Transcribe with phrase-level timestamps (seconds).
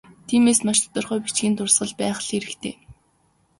[0.27, 2.75] Тиймээс, маш тодорхой бичгийн дурсгал байх л хэрэгтэй.